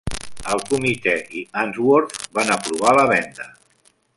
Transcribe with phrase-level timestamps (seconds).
[0.53, 3.51] El comitè i Unsworth van aprovar la venda.